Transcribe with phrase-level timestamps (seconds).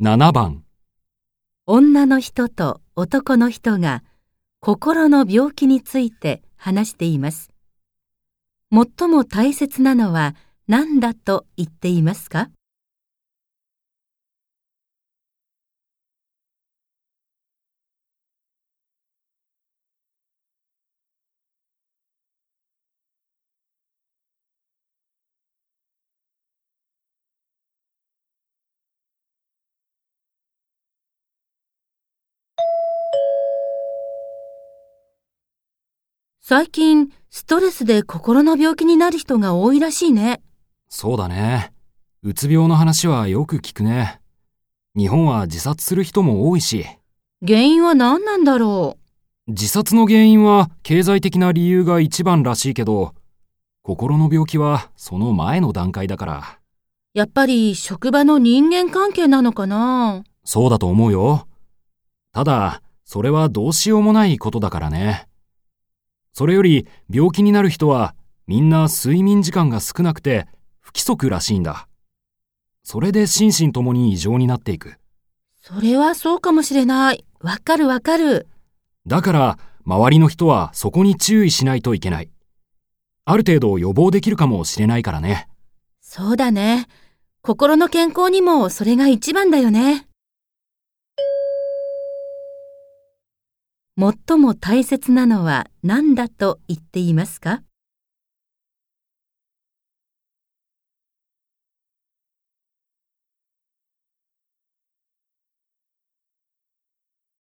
[0.00, 0.62] 7番
[1.66, 4.04] 女の人と男の人が
[4.60, 7.50] 心の病気について話しています。
[8.70, 10.36] 最も大切なのは
[10.68, 12.48] 何だと言っていますか？
[36.50, 40.40] 最近、ストレスで心の病気になる人が多いらしいね。
[40.88, 41.74] そうだね。
[42.22, 44.22] うつ病の話はよく聞くね。
[44.96, 46.86] 日本は自殺する人も多いし、
[47.46, 48.96] 原因は何なんだろ
[49.46, 53.14] 自殺の原因は経済的な理由が一番らしいけど、
[53.82, 56.58] 心の病気はその前の段階だから、
[57.14, 57.18] う。
[57.18, 60.24] やっぱり職場の人間関係なのかな？
[60.44, 61.46] そうだと思うよ。
[62.32, 65.27] ただ、それはどうしようもないことだからね。
[66.38, 68.14] それより病気になる人は
[68.46, 70.46] みんな睡眠時間が少なくて
[70.78, 71.88] 不規則らしいんだ。
[72.84, 74.98] それで心身ともに異常になっていく。
[75.60, 77.24] それはそうかもしれない。
[77.40, 78.46] わかるわかる。
[79.04, 82.30] だから周りの人はそこに注意しないといけない。
[83.24, 85.48] ある程度予防できるかもしれないからね。
[86.00, 86.86] そうだね。
[87.42, 90.07] 心の健康にもそれが一番だよね。
[93.98, 97.62] 最も大切なのは何だと言っていますか？